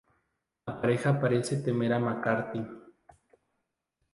[0.65, 2.63] La pareja parecen temer a McCarthy.